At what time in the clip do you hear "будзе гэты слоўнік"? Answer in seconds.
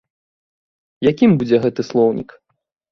1.43-2.29